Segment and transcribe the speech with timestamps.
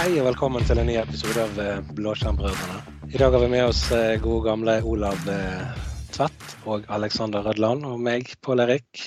[0.00, 2.78] Hei og velkommen til en ny episode av eh, Blåskjermbrødrene.
[3.12, 5.82] I dag har vi med oss eh, gode gamle Olav eh,
[6.14, 9.02] Tvedt og Alexander Rødland og meg, Pål Erik.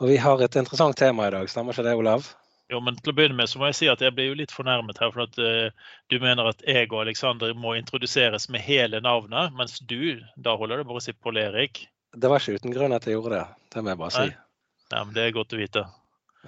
[0.00, 2.30] Og vi har et interessant tema i dag, stemmer ikke det, Olav?
[2.72, 4.54] Jo, men til å begynne med så må jeg si at jeg blir jo litt
[4.56, 5.12] fornærmet her.
[5.12, 9.82] For at uh, du mener at jeg og Alexander må introduseres med hele navnet, mens
[9.84, 11.82] du, da holder det bare å si Pål Erik.
[12.16, 13.44] Det var ikke uten grunn at jeg gjorde det.
[13.76, 14.24] Det må jeg bare si.
[14.30, 14.88] Nei.
[14.94, 15.84] Nei men Det er godt å vite.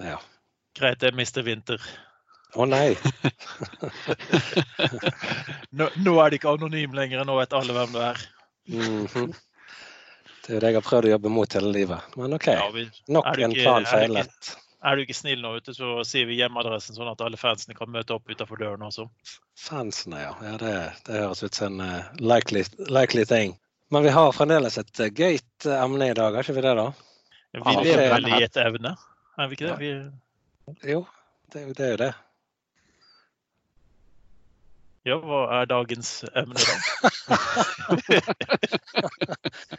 [0.09, 0.17] Ja.
[0.73, 1.85] Greit, jeg mister vinter.
[2.55, 2.93] Å nei!
[5.73, 8.19] Nå, nå er det ikke anonym lenger, nå vet alle hvem du er.
[8.73, 9.31] Mhm.
[10.43, 12.15] Det er jo det jeg har prøvd å jobbe mot hele livet.
[12.19, 12.83] Men OK, Ja, vi,
[13.15, 14.49] nok ikke, en plan feilet.
[14.83, 17.89] er du ikke snill nå, ute, så sier vi hjemmeadressen, sånn at alle fansene kan
[17.93, 19.05] møte opp utenfor døren også.
[19.63, 20.33] Fansene, ja.
[20.43, 20.73] ja det,
[21.07, 23.55] det høres ut som en uh, likely, likely thing.
[23.93, 26.75] Men vi har fremdeles et uh, gøyt uh, emne i dag, har ikke vi det,
[26.81, 26.89] da?
[27.53, 28.95] Vi Ja, lever det- vel i et evne,
[29.39, 29.79] er vi ikke det?
[29.79, 31.05] Vi, Jo,
[31.55, 32.11] det, det er jo det.
[35.07, 36.73] Ja, hva er dagens emne da?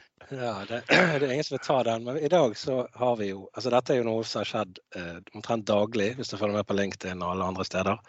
[0.30, 3.28] Ja, det, det er ingen som vil ta den, men i dag så har vi
[3.28, 6.56] jo altså Dette er jo noe som har skjedd eh, omtrent daglig, hvis du følger
[6.56, 8.00] med på LinkedIn og alle andre steder.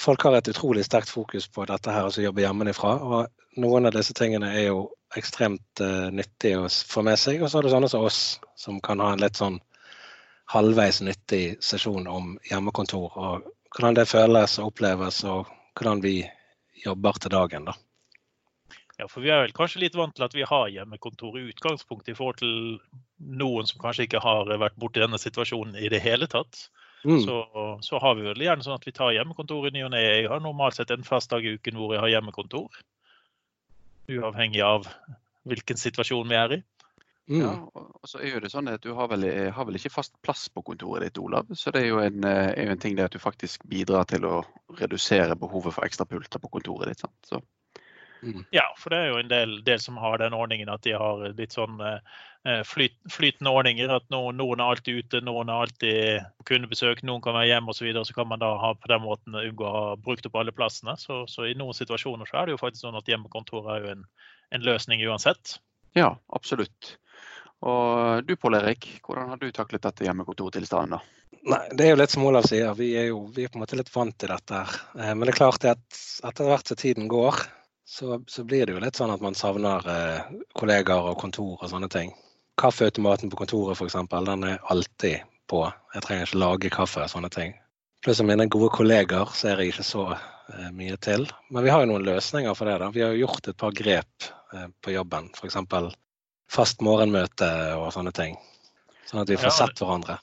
[0.00, 2.92] Folk har et utrolig sterkt fokus på dette her, altså jobbe hjemmefra.
[3.04, 4.82] Og noen av disse tingene er jo
[5.16, 7.42] ekstremt eh, nyttige å få med seg.
[7.42, 8.20] Og så er det sånne som oss,
[8.58, 9.60] som kan ha en litt sånn
[10.50, 13.10] halvveis nyttig sesjon om hjemmekontor.
[13.14, 15.46] Og hvordan det føles og oppleves, og
[15.80, 16.18] hvordan vi
[16.84, 17.74] jobber til dagen, da.
[19.00, 22.12] Ja, for vi er vel kanskje litt vant til at vi har hjemmekontor i utgangspunktet
[22.12, 22.52] i forhold til
[23.40, 26.66] noen som kanskje ikke har vært borti denne situasjonen i det hele tatt.
[27.00, 27.22] Mm.
[27.24, 27.38] Så,
[27.80, 30.02] så har vi vel gjerne sånn at vi tar hjemmekontor i ny og ne.
[30.04, 32.68] Jeg har normalt sett en fast dag i uken hvor jeg har hjemmekontor.
[34.12, 34.90] Uavhengig av
[35.48, 36.60] hvilken situasjon vi er i.
[37.30, 37.44] Mm.
[37.44, 39.92] Ja, og så er jo det sånn at Du har vel, eh, har vel ikke
[39.94, 41.46] fast plass på kontoret ditt, Olav.
[41.54, 44.08] Så det er jo en, eh, er jo en ting det at du faktisk bidrar
[44.10, 44.40] til å
[44.80, 47.04] redusere behovet for ekstra pulter på kontoret ditt.
[47.06, 47.14] Sant?
[47.30, 47.42] Så,
[48.52, 51.22] Ja, for det er jo en del, del som har den ordningen at de har
[51.38, 53.94] litt sånn eh, flyt, flytende ordninger.
[53.94, 57.72] At noen, noen er alltid ute, noen er alltid på kundebesøk, noen kan være hjemme
[57.72, 57.78] osv.
[57.78, 60.36] Så, videre, så kan man da ha på den måten unngå å ha brukt opp
[60.42, 60.98] alle plassene.
[61.00, 63.94] Så, så i noen situasjoner så er det jo faktisk sånn at hjemmekontor er jo
[63.94, 64.06] en,
[64.50, 65.60] en løsning uansett.
[65.98, 66.96] Ja, absolutt.
[67.60, 70.96] Og du Pål Erik, hvordan har du taklet dette hjemmekontortilstanden?
[70.96, 71.20] da?
[71.50, 73.64] Nei, det er jo litt som Olav sier, vi er jo vi er på en
[73.64, 74.54] måte litt vant til dette.
[74.54, 74.80] her.
[74.98, 77.42] Eh, Men det er klart at etter hvert som tiden går,
[77.84, 81.70] så, så blir det jo litt sånn at man savner eh, kollegaer og kontor og
[81.72, 82.12] sånne ting.
[82.60, 83.96] Kaffeautomaten på kontoret f.eks.,
[84.28, 85.64] den er alltid på.
[85.94, 87.56] Jeg trenger ikke lage kaffe og sånne ting.
[88.04, 91.26] Pluss mine gode kolleger ser jeg ikke så eh, mye til.
[91.50, 92.78] Men vi har jo noen løsninger for det.
[92.84, 92.92] da.
[92.94, 94.30] Vi har jo gjort et par grep
[94.82, 95.30] på jobben.
[95.36, 95.56] F.eks.
[96.50, 98.36] fast morgenmøte og sånne ting.
[99.06, 100.18] Sånn at vi får sett hverandre.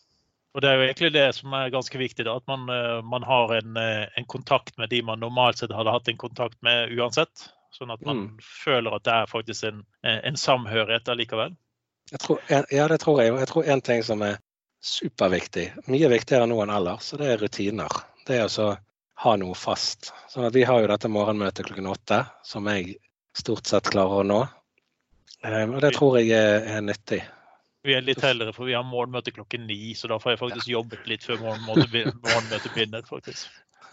[0.55, 3.23] Og det er jo egentlig det som er ganske viktig, da, at man, eh, man
[3.27, 6.95] har en, eh, en kontakt med de man normalt sett hadde hatt en kontakt med
[6.97, 7.49] uansett.
[7.75, 8.39] Sånn at man Mm.
[8.41, 11.55] føler at det er faktisk en, eh, en samhørighet allikevel.
[12.17, 13.33] Tror, ja, det tror jeg.
[13.37, 14.39] Jeg tror en ting som er
[14.81, 18.03] superviktig, mye viktigere nå enn ellers, og det er rutiner.
[18.25, 18.77] Det er å
[19.17, 20.11] ha noe fast.
[20.29, 22.95] Sånn at vi har jo dette morgenmøtet klokken åtte, som jeg
[23.37, 24.39] stort sett klarer å nå.
[25.45, 27.21] Eh, Og det tror jeg er, er nyttig.
[27.87, 30.67] Vi er litt heldigere, for vi har morgenmøte klokken ni, så da får jeg faktisk
[30.73, 33.05] jobbet litt før morgenmøtet be- begynner.
[33.07, 33.45] faktisk.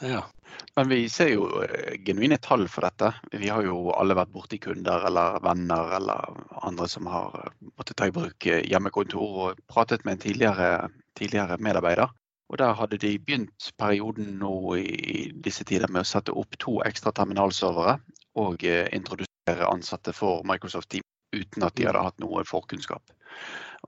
[0.03, 0.25] Ja.
[0.75, 3.12] Men vi ser jo eh, genuine tall for dette.
[3.31, 7.97] Vi har jo alle vært borti kunder eller venner eller andre som har eh, måttet
[8.00, 10.88] ta i bruk eh, hjemmekontor og pratet med en tidligere,
[11.19, 12.11] tidligere medarbeider.
[12.50, 16.81] Og der hadde de begynt perioden nå i disse tider med å sette opp to
[16.84, 17.97] ekstra terminalservere
[18.43, 21.03] og introdusere ansatte for Microsoft Team
[21.34, 23.03] uten at de hadde hatt noe forkunnskap.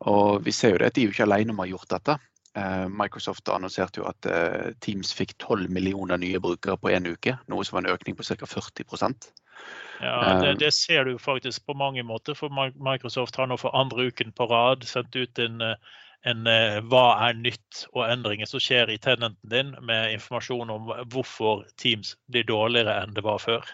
[0.06, 2.18] Og vi ser jo det de er jo ikke alene om å ha gjort dette.
[2.56, 7.36] Eh, Microsoft annonserte jo at eh, Teams fikk 12 millioner nye brukere på én uke,
[7.52, 8.48] noe som var en økning på ca.
[8.48, 9.30] 40%
[10.00, 10.56] Ja, det, Eh.
[10.60, 14.48] det ser du faktisk på mange måter, for Microsoft har nå for andre uken på
[14.50, 15.62] rad sendt ut en,
[16.24, 16.42] en
[16.90, 22.16] hva er nytt og endringer som skjer i tenenten din, med informasjon om hvorfor Teams
[22.28, 23.64] blir dårligere enn det var før.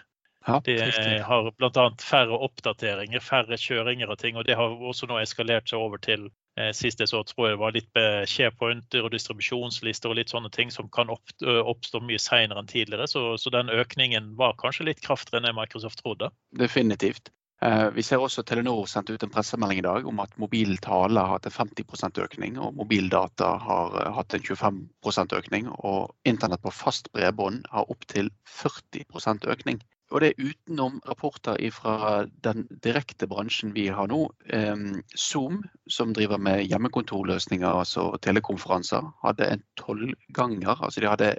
[0.47, 1.19] Ja, De riktig.
[1.23, 1.83] har bl.a.
[2.03, 4.35] færre oppdateringer, færre kjøringer og ting.
[4.37, 6.25] Og det har også nå eskalert seg over til
[6.57, 10.71] eh, sist jeg så tror jeg var litt SharePointer og distribusjonslister og litt sånne ting
[10.71, 13.07] som kan opp, oppstå mye seinere enn tidligere.
[13.07, 16.29] Så, så den økningen var kanskje litt kraftigere enn Microsoft trodde.
[16.51, 17.31] definitivt.
[17.63, 21.37] Eh, Vi ser også Telenor sendte ut en pressemelding i dag om at mobiltale har
[21.37, 25.69] hatt en 50% økning, og mobildata har eh, hatt en 25% økning.
[25.87, 28.27] Og internett på fast bredbånd har opptil
[28.59, 29.79] 40% økning.
[30.13, 34.29] Og det er utenom rapporter fra den direkte bransjen vi har nå.
[34.53, 34.77] Eh,
[35.17, 40.77] Zoom, som driver med hjemmekontorløsninger, altså telekonferanser, hadde en tolvganger.
[40.77, 41.37] Altså de hadde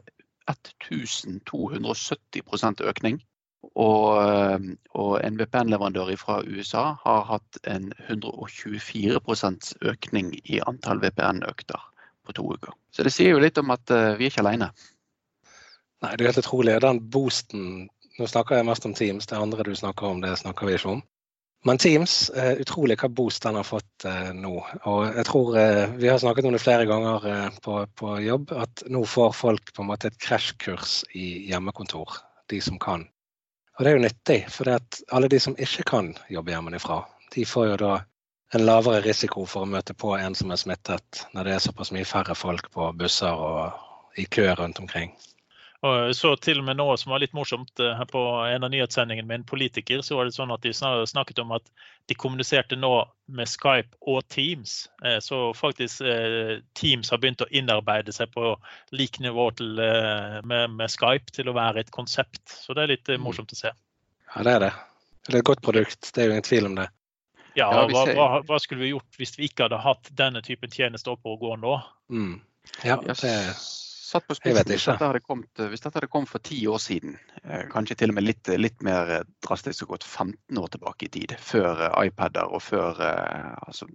[0.50, 3.22] 1270 økning.
[3.80, 4.58] Og, eh,
[4.94, 11.80] og en VPN-leverandør fra USA har hatt en 124% økning i antall VPN-økter
[12.26, 12.74] på to uker.
[12.90, 14.70] Så det sier jo litt om at uh, vi er ikke alene.
[16.04, 16.76] Nei, det er helt utrolig.
[16.84, 17.64] Den boosten
[18.18, 20.92] Nå snakker jeg mest om Teams, det andre du snakker om, det snakker vi ikke
[20.96, 21.02] om.
[21.64, 24.52] Men Teams, uh, utrolig hva boost den har fått uh, nå.
[24.90, 25.56] Og jeg tror
[25.98, 29.82] Vi har snakket om det flere ganger på, på, jobb, at nå får folk på
[29.82, 32.20] en måte et krasjkurs i hjemmekontor.
[32.52, 33.06] De som kan.
[33.74, 37.00] Og det er jo nyttig, for alle de som ikke kan jobbe hjemmefra,
[37.34, 37.94] de får jo da
[38.54, 41.90] en lavere risiko for å møte på en som er smittet, når det er såpass
[41.94, 45.10] mye færre folk på busser og i kø rundt omkring.
[45.84, 48.70] Og så til og med noe som var litt morsomt eh, her på en av
[48.72, 51.66] nyhetssendingene med en politiker, så var det sånn at de snakket om at
[52.08, 52.92] de kommuniserte nå
[53.36, 54.86] med Skype og Teams.
[55.04, 58.54] Eh, så faktisk eh, Teams har begynt å innarbeide seg på
[58.96, 62.42] lik nivå til, med, med, Skype til å være et konsept.
[62.48, 63.20] Så det er litt mm.
[63.26, 63.76] morsomt å se.
[64.32, 64.74] Ja, det er det.
[65.24, 66.88] Det er et godt produkt, det er jo ingen tvil om det.
[67.54, 71.14] Ja, hva, hva, hva, skulle vi gjort hvis vi ikke hadde hatt denne typen tjenester
[71.14, 71.76] oppe og gå nå?
[72.10, 72.38] Mm.
[72.82, 73.14] Ja, det
[74.04, 74.68] satt på spissen.
[74.68, 78.50] Hvis hvis dette hadde kommet for ti år siden, eh, kanskje til og med litt,
[78.60, 83.00] litt mer drastisk og gått 15 år tilbake i tid, før eh, iPader og før
[83.00, 83.88] eh, altså,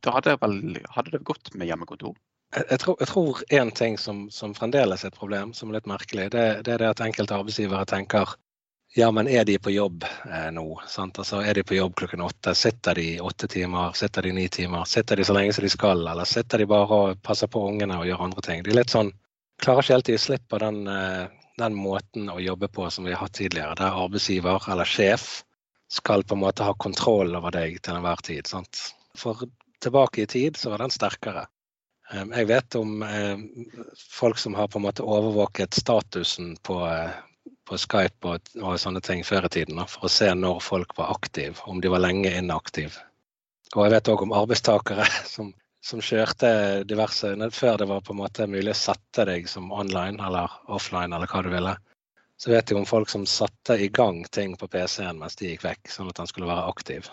[0.00, 2.14] Da hadde, vel, hadde, det gått med hjemmekontor?
[2.56, 6.30] Jeg, tror, én en ting som, som, fremdeles er et problem, som er litt merkelig,
[6.34, 8.32] det, det er det at enkelte arbeidsgivere tenker
[8.94, 10.64] ja, men er de på jobb eh, nå?
[10.98, 12.54] Altså, er de på jobb klokken åtte?
[12.58, 13.92] Sitter de åtte timer?
[13.94, 14.84] Sitter de ni timer?
[14.84, 18.00] Sitter de så lenge som de skal, eller sitter de bare og passer på ungene
[18.00, 18.64] og gjør andre ting?
[18.66, 19.12] De er litt sånn,
[19.62, 21.30] klarer ikke helt å gi slipp på den, eh,
[21.62, 25.44] den, måten å jobbe på som vi har hatt tidligere, der arbeidsgiver eller sjef
[25.90, 28.50] skal på en måte ha kontroll over deg til enhver tid.
[28.50, 28.88] Sant?
[29.18, 29.46] For
[29.82, 31.46] tilbake i tid så var den sterkere.
[32.10, 33.38] Eh, jeg vet om eh,
[34.18, 36.82] folk som har på en måte overvåket statusen på,
[37.70, 41.12] på Skype og, og, sånne ting før i tiden for å se når folk var
[41.14, 42.98] aktive, om de var lenge inaktive.
[43.76, 45.52] Og jeg vet òg om arbeidstakere som,
[45.86, 46.50] som, kjørte
[46.90, 51.14] diverse Før det var på en måte mulig å sette deg som online eller offline
[51.14, 51.76] eller hva du ville,
[52.40, 55.66] så vet jeg om folk som satte i gang ting på PC-en mens de gikk
[55.68, 57.10] vekk, sånn at han skulle være aktiv.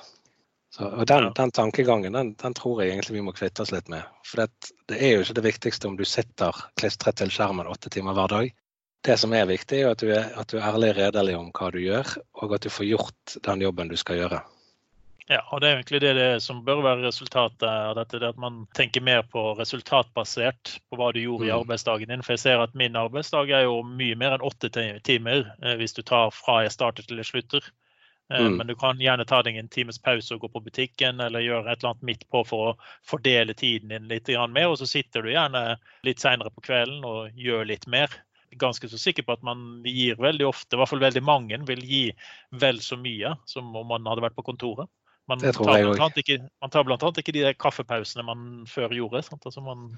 [0.74, 3.92] Så, og den, den tankegangen den, den, tror jeg egentlig vi må kvitte oss litt
[3.92, 4.08] med.
[4.26, 7.92] For det, det er jo ikke det viktigste om du sitter klistret til skjermen åtte
[7.94, 8.56] timer hver dag
[9.06, 11.50] det som er viktig, er at du er, at du er ærlig og redelig om
[11.56, 14.44] hva du gjør, og at du får gjort den jobben du skal gjøre.
[15.28, 18.20] Ja, og Det er egentlig det, det som bør være resultatet av dette.
[18.20, 21.58] det At man tenker mer på resultatbasert på hva du gjorde i mm.
[21.58, 22.24] arbeidsdagen din.
[22.24, 24.72] For jeg ser at min arbeidsdag er jo mye mer enn åtte
[25.04, 27.68] timer eh, hvis du tar fra jeg starter til jeg slutter.
[28.32, 28.56] Eh, mm.
[28.56, 31.74] Men du kan gjerne ta deg en times pause og gå på butikken eller gjøre
[31.74, 34.72] et eller annet midt på for å fordele tiden din litt mer.
[34.72, 35.76] Og så sitter du gjerne
[36.08, 38.16] litt seinere på kvelden og gjør litt mer
[38.56, 41.84] ganske så sikker på at man gir veldig ofte, i hvert fall veldig mange, vil
[41.86, 42.04] gi
[42.62, 44.90] vel så mye som om man hadde vært på kontoret.
[45.28, 49.26] Man tar, ikke, man tar blant annet ikke de kaffepausene man før gjorde.
[49.36, 49.90] Altså man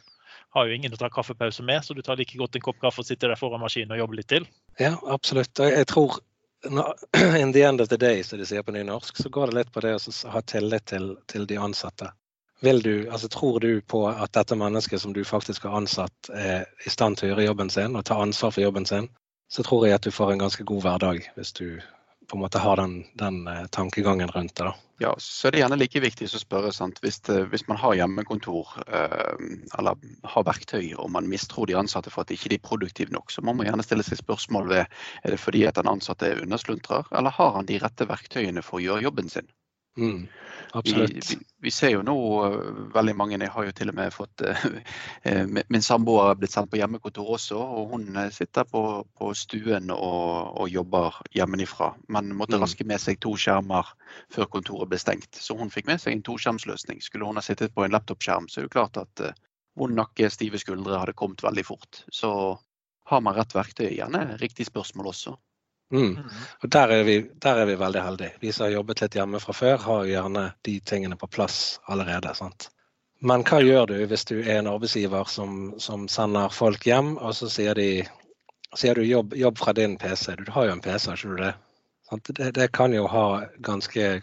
[0.58, 3.04] har jo ingen å ta kaffepause med, så du tar like godt en kopp kaffe
[3.04, 4.48] og sitter der foran maskinen og jobber litt til.
[4.82, 5.54] Ja, absolutt.
[5.62, 6.18] Og jeg tror
[7.38, 9.72] in the end of the day, som de sier på nynorsk, så går det litt
[9.72, 12.10] på det å ha tillit til, til de ansatte.
[12.62, 16.92] Du, altså, tror du på at dette mennesket som du faktisk har ansatt, er i
[16.92, 19.08] stand til å gjøre jobben sin og ta ansvar for jobben sin,
[19.50, 21.80] så tror jeg at du får en ganske god hverdag hvis du
[22.30, 24.68] på en måte har den, den uh, tankegangen rundt det.
[24.68, 24.74] da.
[25.02, 27.00] Ja, så er det gjerne like viktig å spørre sant?
[27.02, 29.46] Hvis, det, hvis man har hjemmekontor eh,
[29.80, 29.96] eller
[30.28, 33.42] har verktøy og man mistror de ansatte for at de ikke er produktive nok, så
[33.42, 37.08] må man gjerne stille seg spørsmål ved er det fordi at den ansatte er undersluntrer,
[37.16, 39.48] eller har han de rette verktøyene for å gjøre jobben sin.
[40.00, 40.28] Mm.
[40.86, 42.14] Vi, vi, vi, ser jo nå
[42.46, 42.58] uh,
[42.94, 46.70] veldig mange, jeg har jo til og med fått uh, Min samboer har blitt sendt
[46.70, 48.84] på hjemmekontor også, og hun sitter på,
[49.18, 51.92] på stuen og, og, jobber hjemmefra.
[52.14, 52.64] Men måtte mm.
[52.64, 53.90] raske med seg to skjermer
[54.34, 55.42] før kontoret ble stengt.
[55.42, 57.02] Så hun fikk med seg en toskjermsløsning.
[57.02, 59.30] Skulle hun ha sittet på en laptopskjerm, så er det klart at
[59.80, 62.04] vond nakke, stive skuldre hadde kommet veldig fort.
[62.14, 62.32] Så
[63.10, 65.34] har man rett verktøy, gjerne riktig spørsmål også.
[65.92, 66.02] Mm.
[66.02, 66.42] mm.
[66.64, 68.34] Og der er, vi, der er, vi, veldig heldige.
[68.40, 72.34] Vi som har jobbet litt hjemme fra før, har gjerne de tingene på plass allerede.
[72.38, 72.70] sant?
[73.20, 77.34] Men hva gjør du hvis du er en arbeidsgiver som, som sender folk hjem, og
[77.36, 78.06] så sier, de,
[78.78, 80.38] sier du jobb, jobb, fra din PC?
[80.40, 81.56] Du har jo en PC, har ikke du det?
[82.38, 82.52] det?
[82.56, 83.26] Det kan jo ha
[83.66, 84.22] ganske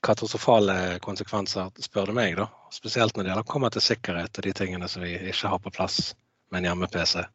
[0.00, 2.38] katastrofale konsekvenser, spør du meg.
[2.38, 2.48] da.
[2.72, 6.14] Spesielt når det kommer til sikkerhet og de tingene som vi ikke har på plass
[6.50, 7.26] med en hjemme-PC.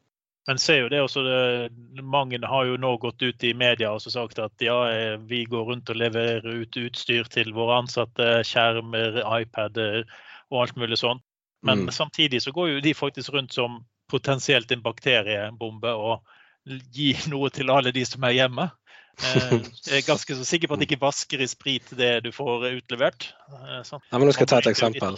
[0.48, 4.04] Men ser jo det også, det, mange har jo nå gått ut i media og
[4.04, 9.24] sagt at ja, eh, vi går rundt og leverer ut utstyr til våre ansatte, skjermer,
[9.40, 10.04] iPader
[10.54, 11.26] og alt mulig sånt.
[11.66, 11.92] Men mm.
[11.98, 16.22] samtidig så går jo de faktisk rundt som potensielt en bakteriebombe og
[16.94, 18.70] gir noe til alle de som er hjemme.
[19.16, 19.56] Eh,
[19.90, 22.70] jeg er ganske så sikker på at det ikke vasker i sprit det du får
[22.76, 23.32] utlevert.
[23.88, 24.04] Sånn.
[24.12, 25.18] Ja, men nå skal jeg ta et eksempel.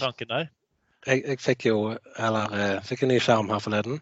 [1.03, 1.81] Jeg, jeg, fikk jo
[2.15, 3.99] eller, fikk en ny skjerm her forleden,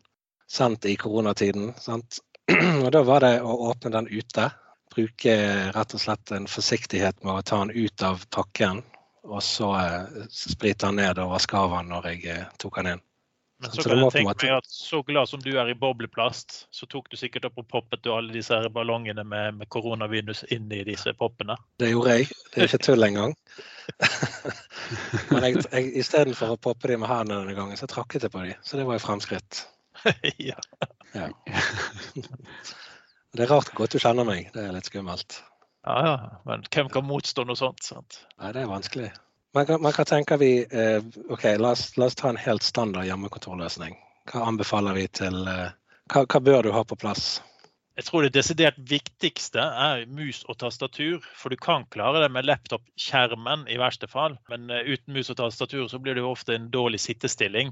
[0.52, 1.74] sendt i koronatiden.
[1.82, 2.20] Sant?
[2.84, 4.50] Og da var det å åpne den ute.
[4.96, 5.38] Bruke
[5.76, 8.84] rett og slett en forsiktighet med å ta den ut av pakken
[9.26, 12.96] og så eh, sprite den ned og vaske av den når jeg eh, tok den
[12.96, 13.04] inn.
[13.64, 14.48] Men så, så kan jeg tenke måte...
[14.50, 17.68] meg at så glad som du er i bobleplast, så tok du sikkert opp og
[17.72, 21.56] poppet du alle disse her ballongene med, med koronavirus inn i disse poppene?
[21.80, 22.28] Det gjorde jeg.
[22.52, 23.38] Det er ikke tull engang.
[25.32, 28.58] Men istedenfor å poppe de med hendene denne gangen, så trakket jeg på de.
[28.60, 29.64] Så det var jo fremskritt.
[30.50, 30.60] ja.
[31.14, 31.28] ja.
[33.36, 34.50] Det er rart hvor godt du kjenner meg.
[34.56, 35.42] Det er litt skummelt.
[35.86, 36.42] Ja, ja.
[36.50, 37.84] Men hvem kan motstå noe sånt?
[37.86, 38.22] sant?
[38.40, 39.12] Nei, det er vanskelig.
[39.56, 42.64] Man kan, man kan tenke vi eh, OK, la oss, la oss, ta en helt
[42.66, 43.96] standard hjemmekontorløsning.
[44.32, 45.70] Hva anbefaler vi til eh,
[46.12, 47.38] hva, hva, bør du ha på plass?
[47.96, 51.24] Jeg tror det desidert viktigste er mus og tastatur.
[51.40, 54.36] For du kan klare det med laptop-skjermen i verste fall.
[54.52, 57.72] Men uh, uten mus og tastatur så blir det jo ofte en dårlig sittestilling.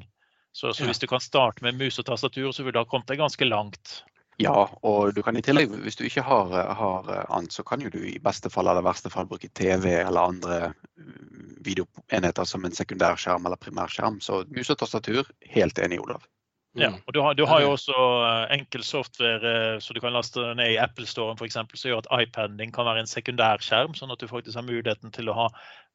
[0.54, 3.10] Så, så hvis du kan starte med mus og tastatur, så vil du ha kommet
[3.10, 4.04] deg ganske langt.
[4.42, 7.92] Ja, og du kan i tillegg, hvis du ikke har, har annet, så kan jo
[7.94, 10.60] du i beste fall eller verste fall bruke TV eller andre
[10.98, 14.20] mm, videoenheter som en sekundærskjerm eller primærskjerm.
[14.26, 16.26] Så mus og tastatur, helt enig, Olav.
[16.74, 17.02] Ja, mm.
[17.06, 20.42] og du har, du har, jo også eh, enkel software eh, så du kan laste
[20.58, 21.54] ned i Apple Store f.eks.
[21.54, 25.14] som gjør at iPaden din kan være en sekundærskjerm, sånn at du faktisk har muligheten
[25.14, 25.46] til å ha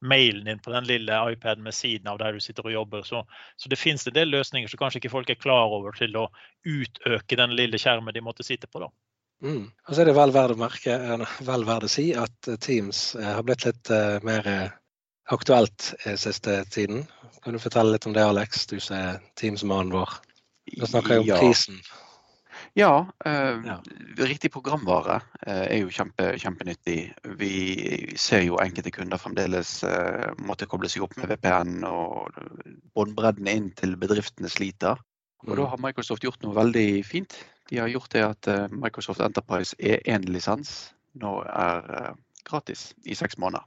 [0.06, 3.02] mailen din på den lille iPaden med siden av der du sitter og jobber.
[3.08, 3.24] Så,
[3.58, 6.28] så det finnes en del løsninger som kanskje ikke folk er klar over til å
[6.62, 8.84] utøke den lille skjermen de måtte sitte på.
[8.86, 8.92] da.
[9.42, 9.66] Mm.
[9.66, 11.00] Og så er det vel verdt å merke,
[11.50, 13.90] vel verdt å si at Teams eh, har blitt litt
[14.22, 14.46] mer
[15.26, 17.02] aktuelt siste tiden.
[17.42, 20.20] Kan du fortelle litt om det, Alex, du som er Teams-mannen vår?
[20.76, 21.40] Nå snakker jeg om ja.
[21.40, 21.80] prisen.
[22.76, 22.92] Ja,
[23.24, 23.76] eh, ja,
[24.28, 26.98] riktig programvare eh, er jo kjempe, kjempenyttig.
[27.40, 27.52] Vi
[28.20, 32.36] ser jo enkelte kunder fremdeles eh, måtte koble seg opp med VPN, og
[32.94, 35.00] båndbredden inn til bedriftene sliter.
[35.46, 35.70] Og da mm.
[35.72, 37.34] har Microsoft gjort noe veldig fint.
[37.70, 40.92] De har gjort det at eh, Microsoft Enterprise er én lisens.
[41.18, 43.66] nå er eh, gratis i seks måneder.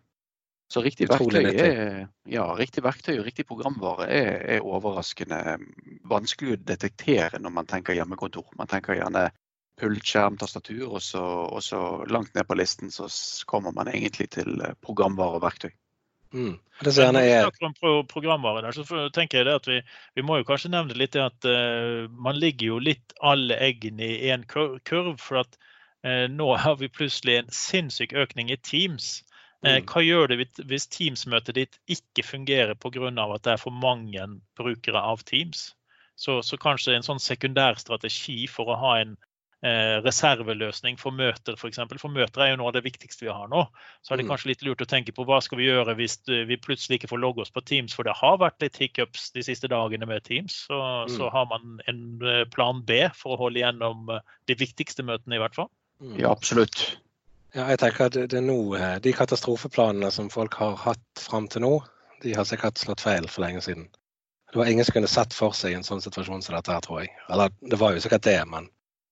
[0.71, 5.57] Så riktig verktøy, er, ja, riktig verktøy og riktig programvare er, er, overraskende
[6.07, 8.53] vanskelig å detektere når man tenker hjemmekontor.
[8.55, 9.25] Man tenker gjerne
[9.81, 13.09] pultskjerm, tastatur, og så, og så, langt ned på listen så
[13.49, 15.71] kommer man egentlig til eh, programvare og verktøy.
[16.31, 16.53] Mm.
[16.79, 17.11] Det er...
[17.11, 19.81] Når vi snakker om programvare der, så tenker jeg det at vi,
[20.15, 24.31] vi må jo kanskje nevne litt at uh, man ligger jo litt alle eggene i
[24.31, 25.17] én kurv.
[25.19, 25.59] For at
[26.07, 29.17] uh, nå har vi plutselig en sinnssyk økning i Teams.
[29.65, 29.89] Eh, mm.
[29.89, 33.11] Hva gjør det hvis Teams-møtet ditt ikke fungerer pga.
[33.11, 34.27] at det er for mange
[34.57, 35.75] brukere av Teams?
[36.15, 39.13] Så, så kanskje en sånn sekundær strategi for å ha en
[39.65, 41.61] eh, reserveløsning for møter, f.eks.
[41.61, 42.01] For, eksempel.
[42.01, 43.63] for møter er jo noe av det viktigste vi har nå.
[44.01, 44.31] Så er det mm.
[44.33, 47.11] kanskje litt lurt å tenke på hva skal vi gjøre hvis eh, vi plutselig ikke
[47.13, 47.95] får logge oss på Teams.
[47.97, 50.63] For det har vært litt hiccups de siste dagene med Teams.
[50.67, 51.13] Så, mm.
[51.15, 54.09] så har man en eh, plan B for å holde igjennom
[54.49, 55.71] de viktigste møtene, i hvert fall.
[56.01, 56.17] Mm.
[56.21, 56.85] Ja, absolutt.
[57.51, 61.49] Ja, jeg tenker at det er nå, eh, De katastrofeplanene som folk har hatt fram
[61.51, 61.71] til nå,
[62.23, 63.89] de har sikkert slått feil for lenge siden.
[64.51, 67.01] Det var ingen som kunne sett for seg en sånn situasjon som dette her, tror
[67.01, 67.11] jeg.
[67.31, 68.69] Eller det var jo sikkert det, men,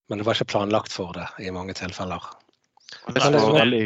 [0.10, 2.24] men det var ikke planlagt for det i mange tilfeller.
[3.08, 3.84] Det er veldig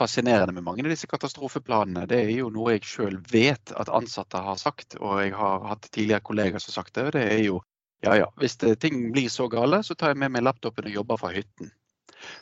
[0.00, 4.40] fascinerende med mange av disse katastrofeplanene, det er jo noe jeg sjøl vet at ansatte
[4.40, 7.08] har sagt, og jeg har hatt tidligere kollegaer som har sagt det.
[7.08, 7.60] og Det er jo
[8.00, 11.20] ja ja, hvis ting blir så gale, så tar jeg med meg laptopen og jobber
[11.20, 11.68] fra hytten.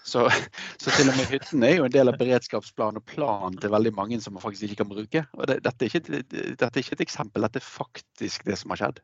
[0.06, 0.24] Så,
[0.82, 3.94] så, til og med hytten er jo en del av beredskapsplanen og planen til veldig
[3.96, 5.24] mange som man faktisk ikke kan bruke.
[5.38, 8.74] Og det, dette, er ikke, dette, er ikke, et eksempel, dette er faktisk det som
[8.74, 9.02] har skjedd.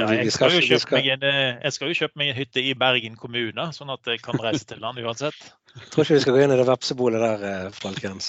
[0.00, 2.74] Ja, jeg, skal jo kjøpe meg en, jeg skal jo kjøpe meg en hytte i
[2.78, 5.38] Bergen kommune, sånn at jeg kan reise til land uansett.
[5.76, 8.26] Jeg tror ikke vi skal gå inn i det vepsebolet der, eh, folkens.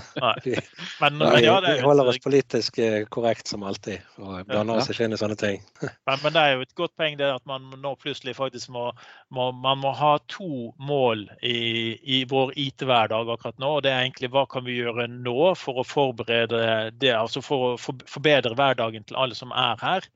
[0.46, 0.54] vi,
[1.02, 5.04] men, men, ja, vi holder oss politisk eh, korrekt som alltid, og blander oss ikke
[5.04, 5.60] inn i sånne ting.
[6.08, 8.86] men, men, det er jo et godt poeng det at man nå plutselig faktisk må,
[9.28, 11.58] må, man må ha to mål i,
[12.00, 13.74] i vår IT-hverdag akkurat nå.
[13.76, 16.62] og det er egentlig Hva kan vi gjøre nå for å forberede
[16.96, 20.08] det, altså for å forbedre hverdagen til alle som er her.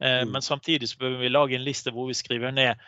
[0.00, 0.32] Eh, mm.
[0.32, 2.78] Men samtidig så bør vi lage en liste hvor vi skriver ned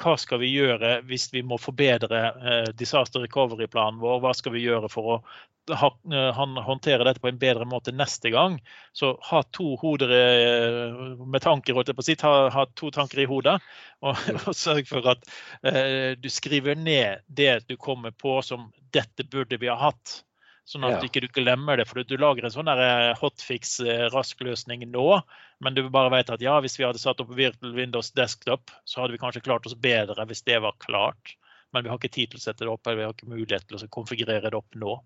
[0.00, 4.22] hva skal vi gjøre hvis vi må forbedre eh, disaster recovery-planen vår.
[4.24, 5.20] Hva skal vi gjøre for å
[5.66, 8.60] håndtere dette på en bedre måte neste gang.
[8.92, 10.12] Så ha to hoder
[11.26, 12.16] med tanker, holdt jeg på å si.
[12.22, 13.58] Ha, ha to tanker i hodet.
[14.04, 14.16] Og,
[14.46, 15.26] og sørg for at
[15.66, 20.22] uh, du skriver ned det du kommer på som 'dette burde vi ha hatt'.
[20.66, 21.00] Sånn at Ja.
[21.00, 21.86] du ikke glemmer det.
[21.86, 25.22] For du lager en sånn eh, hotfix, eh, rask løsning nå,
[25.60, 29.00] men du bare vet at ja, hvis vi hadde satt opp Virtual Windows Desktop, så
[29.00, 31.36] hadde vi kanskje klart oss bedre hvis det var klart.
[31.72, 33.68] Men vi har ikke tid til å sette det opp, eller vi har ikke mulighet
[33.68, 34.98] til å konfigurere det opp nå.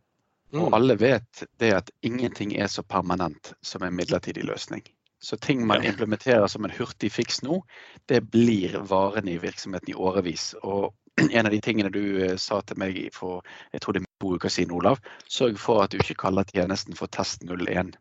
[0.53, 0.63] Mm.
[0.65, 4.83] Og alle vet det at ingenting er så permanent som en midlertidig løsning.
[5.21, 7.61] Så ting man implementerer som en hurtig fiks nå,
[8.09, 10.55] det blir varende i virksomheten i årevis.
[10.65, 10.95] Og
[11.37, 14.35] en av de tingene du eh, sa til meg for jeg tror det er to
[14.37, 17.97] uker siden, Olav, sørg for at du ikke kaller tjenesten for Test 01.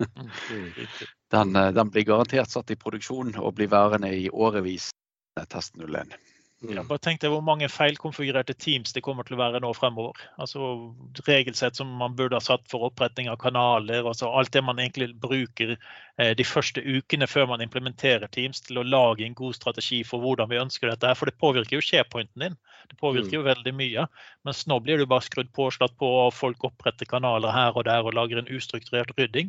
[0.00, 0.70] Mm.
[1.30, 4.90] Den, eh, den blir garantert satt i produksjon og blir værende i årevis.
[5.38, 6.16] eh, Test 01.
[6.60, 6.88] Ja, Mm.
[6.88, 10.18] bare tenk deg hvor mange feilkonfigurerte teams det kommer til å være nå fremover.
[10.38, 10.92] Altså
[11.24, 14.04] Regelsett som man burde ha satt for oppretting av kanaler.
[14.04, 15.78] altså Alt det man egentlig bruker
[16.18, 20.20] eh, de første ukene før man implementerer Teams til å lage en god strategi for
[20.20, 21.14] hvordan vi ønsker dette.
[21.16, 22.56] For det påvirker jo sharepointen din.
[22.90, 24.06] Det påvirker jo veldig mye.
[24.44, 27.72] Mens nå blir jo bare skrudd på og slått på, og folk oppretter kanaler her
[27.72, 29.48] og der og lager en ustrukturert rydding.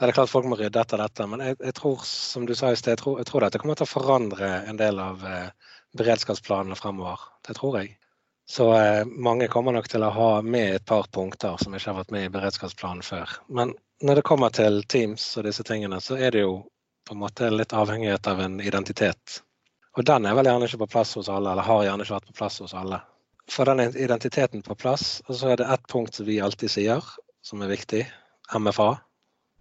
[0.00, 2.70] Det er klart folk må rydde etter dette, men jeg, jeg tror som du sa
[2.72, 5.50] i sted, jeg tror, jeg tror dette kommer til å forandre en del av eh,
[5.98, 7.20] beredskapsplanene fremover.
[7.46, 7.96] Det tror jeg.
[8.50, 12.00] Så eh, mange kommer nok til å ha med et par punkter som ikke har
[12.00, 13.36] vært med i beredskapsplanen før.
[13.46, 16.56] Men når det kommer til Teams og disse tingene, så er det jo
[17.06, 19.40] på en måte litt avhengighet av en identitet.
[19.98, 22.28] Og den er vel gjerne ikke på plass hos alle, eller har gjerne ikke vært
[22.30, 23.00] på plass hos alle.
[23.50, 27.06] Få den identiteten på plass, og så er det ett punkt som vi alltid sier,
[27.42, 28.04] som er viktig.
[28.54, 28.92] MFA.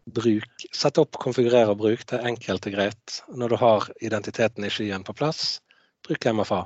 [0.10, 0.66] Bruk.
[0.74, 2.06] Sett opp, konfigurer og bruk.
[2.10, 3.18] Det er enkelt og greit.
[3.30, 5.60] Når du har identiteten i skyen på plass,
[6.08, 6.64] bruk MFA.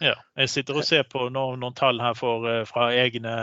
[0.00, 3.34] Ja, jeg sitter og ser på noen, noen tall her for, eh, fra, egne,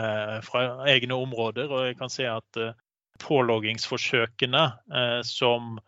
[0.42, 2.74] fra egne områder, og jeg kan se at eh,
[3.22, 4.64] påloggingsforsøkene
[4.94, 5.78] eh, som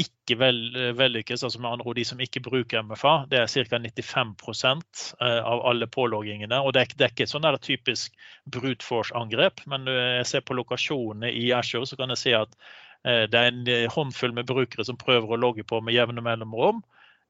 [0.00, 3.50] ikke vel, eh, vellykkes, altså med andre ord de som ikke bruker MFA, det er
[3.50, 3.78] ca.
[3.78, 6.60] 95 eh, av alle påloggingene.
[6.60, 11.32] Og det er, det er ikke sånn typisk brute force-angrep, men jeg ser på lokasjonene
[11.32, 12.56] i Azure, så kan jeg se at
[13.02, 16.84] det er en håndfull med brukere som prøver å logge på med jevne mellomrom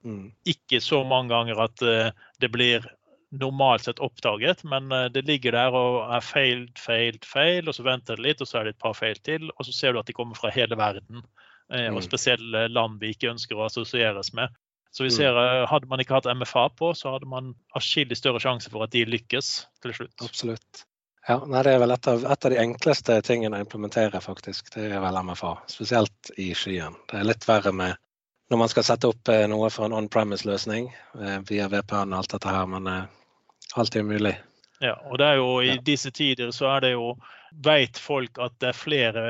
[0.04, 0.32] Mm.
[0.47, 2.87] ikke så mange ganger at eh, det blir
[3.32, 7.85] normalt sett oppdaget, men eh, det ligger der og er feil, feil, feil, og så
[7.87, 10.00] venter det litt, og så er det et par feil til, og så ser du
[10.03, 11.22] at de kommer fra hele verden.
[11.72, 11.96] eh, Mm.
[11.96, 14.48] Og spesielle land vi ikke ønsker å assosieres med.
[14.92, 15.16] Så vi Mm.
[15.16, 18.90] ser, Hadde man ikke hatt MFA på, så hadde man atskillig større sjanse for at
[18.90, 20.18] de lykkes til slutt.
[20.20, 20.85] Absolutt.
[21.29, 24.74] Ja, nei, det er vel et av, et av de enkleste tingene å implementere, faktisk.
[24.74, 25.62] Det er vel MFA.
[25.70, 26.94] Spesielt i skyen.
[27.09, 27.96] Det er litt verre med
[28.52, 32.34] når man skal sette opp eh, noe for en on-premise-løsning eh, via VPN og alt
[32.34, 33.06] dette her, men eh,
[33.80, 34.34] alt er mulig.
[34.82, 37.14] Ja, og det er jo I disse tider så er det jo
[37.64, 39.24] Vet folk at det er flere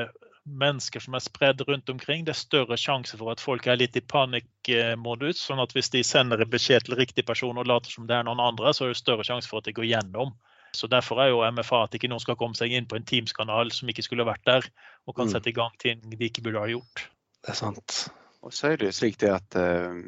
[0.46, 3.98] mennesker som er spredd rundt omkring, det er større sjanse for at folk er litt
[3.98, 5.40] i panikkmodus.
[5.42, 8.26] Sånn at hvis de sender en beskjed til riktig person og later som det er
[8.26, 10.30] noen andre, så er det større sjanse for at det går gjennom.
[10.74, 13.74] Så Derfor er jo MFA at ikke noen skal komme seg inn på en Teams-kanal
[13.74, 14.70] som ikke skulle vært der,
[15.06, 15.34] og kan Mm.
[15.34, 17.08] sette i gang ting de ikke burde ha gjort.
[17.42, 18.08] Det er sant.
[18.42, 20.02] Og så er det slik det at eh,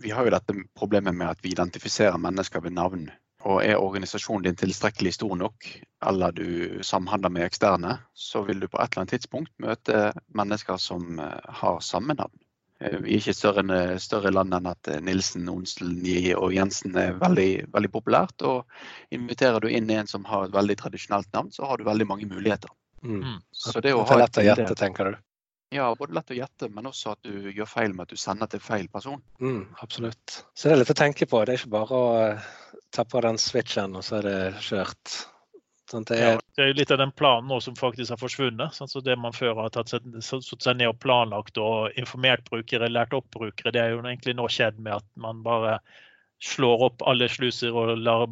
[0.00, 3.08] vi har jo dette problemet med at vi identifiserer mennesker ved navn.
[3.48, 5.64] Og er organisasjonen din tilstrekkelig stor nok,
[6.04, 10.80] eller du samhandler med eksterne, så vil du på et eller annet tidspunkt møte mennesker
[10.80, 12.36] som eh, har samme navn.
[12.80, 17.16] Eh, Vi er ikke større, større land enn at Nilsen, Onsel, Nie og Jensen er
[17.20, 18.44] veldig, veldig populært.
[18.44, 18.68] Og
[19.16, 22.28] inviterer du inn en som har et veldig tradisjonelt navn, så har du veldig mange
[22.28, 22.72] muligheter.
[23.00, 23.40] Mm.
[23.52, 25.20] Så det å ha lett å et gjette, tenker du.
[25.70, 28.50] Ja, både lett å gjette, men også at du gjør feil med at du sender
[28.50, 29.20] til feil person.
[29.38, 30.40] Mm, absolutt.
[30.50, 31.42] Så det er litt å tenke på.
[31.46, 32.48] Det er ikke bare å eh,
[32.90, 35.20] ta på den switchen, og så er det kjørt.
[35.90, 38.18] Sånn, det Ja, er, det er jo litt av den planen nå som faktisk har
[38.18, 38.74] forsvunnet.
[38.74, 42.50] Sånn, så det man før har tatt seg, satt seg ned og planlagt og informert
[42.50, 45.78] brukere, lært opp brukere, det er jo egentlig nå skjedd med at man bare
[46.42, 48.26] slår opp alle sluser og lar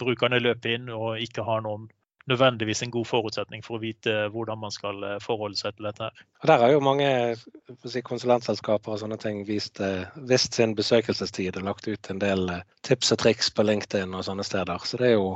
[0.00, 1.90] brukerne løpe inn og ikke har noen
[2.30, 6.10] nødvendigvis en god forutsetning for å vite hvordan man skal eh, forholde seg til dette.
[6.10, 6.26] her.
[6.42, 9.80] Og Der har jo mange si, konsulentselskaper og sånne ting vist,
[10.28, 14.26] vist sin besøkelsestid og lagt ut en del eh, tips og triks på LinkedIn og
[14.28, 14.86] sånne steder.
[14.86, 15.34] Så det er jo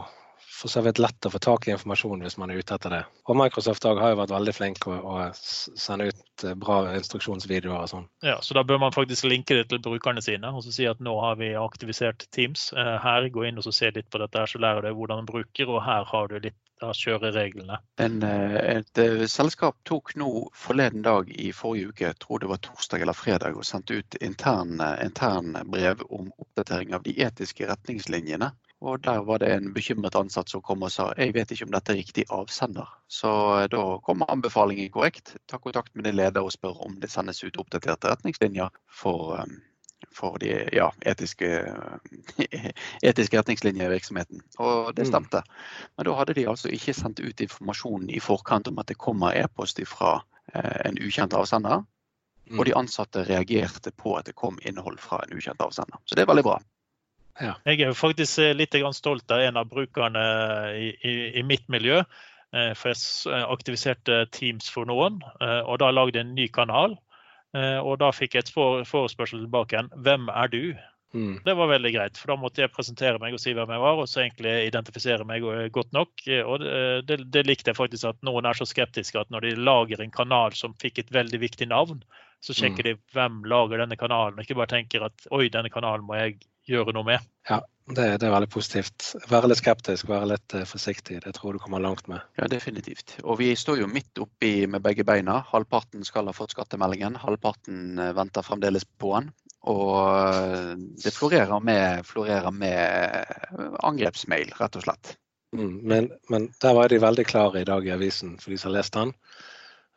[0.57, 3.03] for så vidt lett å få tak i informasjon hvis man er ute etter det.
[3.29, 7.91] Og Microsoft har jo vært veldig flink å, å sende ut eh, bra instruksjonsvideoer og
[7.93, 8.07] sånn.
[8.25, 11.03] Ja, så Da bør man faktisk linke det til brukerne sine og så si at
[11.05, 12.71] nå har vi aktivisert Teams.
[12.73, 15.23] Eh, Her, Gå inn og så se litt på dette, her, så lærer du hvordan
[15.23, 17.79] man bruker, og her har du litt av kjørereglene.
[18.03, 22.51] En, et, et eh, selskap tok nå forleden dag i forrige uke, jeg tror det
[22.51, 27.17] var torsdag eller fredag, og sendte ut intern, eh, intern brev om oppdatering av de
[27.25, 28.53] etiske retningslinjene.
[28.85, 31.73] Og der var det en bekymret ansatt som kom og sa jeg vet ikke om
[31.73, 32.91] dette er riktig avsender.
[33.09, 33.31] Så
[33.63, 35.37] eh, da kom anbefalingen korrekt.
[35.49, 39.57] Ta kontakt med din leder og spør om det sendes ut oppdaterte retningslinjer for, eh,
[40.13, 41.49] for de ja, etiske,
[43.09, 44.45] etiske retningslinjer i virksomheten.
[44.59, 45.13] Og det Mm.
[45.13, 45.43] stemte.
[45.97, 49.33] Men da hadde de altså ikke sendt ut informasjon i forkant om at det kommer
[49.33, 50.21] e-post fra
[50.85, 51.83] en ukjent avsender.
[52.47, 52.59] Mm.
[52.61, 55.99] Og de ansatte reagerte på at det kom innhold fra en ukjent avsender.
[56.05, 56.61] Så det er veldig bra.
[57.41, 60.25] Jeg er faktisk eh, litt stolt av en av brukerne
[60.77, 62.03] i, i, i mitt miljø.
[62.55, 63.01] Eh, For jeg
[63.33, 66.97] eh, aktiviserte Teams for noen, eh, og da lagde jeg en ny kanal.
[67.55, 69.91] Eh, Og da fikk jeg et for- forespørsel tilbake igjen.
[70.03, 70.63] Hvem er du?
[71.15, 71.39] Mm.
[71.45, 74.01] Det var veldig greit, for da måtte jeg presentere meg og si hvem jeg var,
[74.03, 76.11] og så egentlig identifisere meg eh, godt nok.
[76.27, 76.61] Eh, Og
[77.07, 80.11] det, det, likte jeg faktisk at noen er så skeptiske at når de lager en
[80.11, 82.03] kanal som fikk et veldig viktig navn,
[82.45, 86.05] så sjekker de hvem lager denne kanalen, og ikke bare tenker at oi, denne kanalen
[86.07, 87.25] må jeg gjøre noe med.
[87.49, 89.13] Ja, det, det er veldig positivt.
[89.31, 91.21] Være litt skeptisk, være litt eh, forsiktig.
[91.23, 92.25] Det tror jeg du kommer langt med.
[92.39, 93.17] Ja, definitivt.
[93.23, 95.39] Og vi står jo midt oppi med begge beina.
[95.53, 99.31] Halvparten skal ha fått skattemeldingen, halvparten eh, venter fremdeles på den.
[99.71, 100.75] Og eh,
[101.05, 105.15] det florerer med, florerer med angrepsmail, rett og slett.
[105.57, 105.77] Mm.
[105.87, 108.81] Men, men der var de veldig klare i dag i avisen, for de som har
[108.81, 109.15] lest den.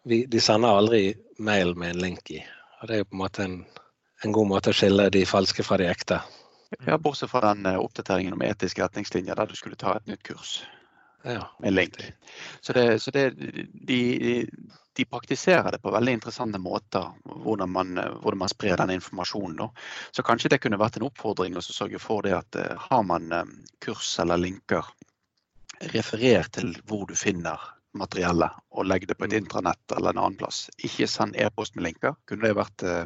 [0.07, 1.03] Vi, de sender aldri
[1.41, 2.43] mail med en link i.
[2.79, 3.57] Og det er jo på en måte en,
[4.23, 6.21] en god måte å skille de falske fra de ekte.
[6.85, 10.21] Ja, Bortsett fra den eh, oppdateringen om etiske retningslinjer der du skulle ta et nytt
[10.23, 10.59] kurs
[11.23, 11.97] Ja, med link.
[12.61, 13.31] Så, det, så det,
[13.73, 14.45] de,
[14.95, 19.57] de praktiserer det på veldig interessante måter, hvordan man, hvordan man sprer den informasjonen.
[19.57, 19.67] Da.
[20.11, 23.31] Så kanskje det kunne vært en oppfordring å sørge for det at eh, har man
[23.35, 23.51] eh,
[23.83, 24.87] kurs eller linker,
[25.93, 27.59] referer til hvor du finner
[27.97, 30.67] materiellet, og legg det på et intranett eller en annen plass.
[30.85, 32.15] Ikke send e-post med linker.
[32.29, 33.05] Kunne det vært eh,